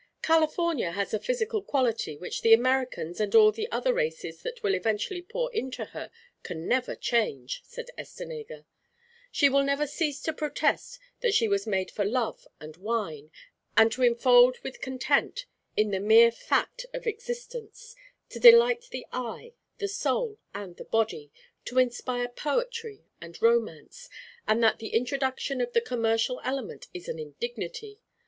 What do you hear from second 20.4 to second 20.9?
and the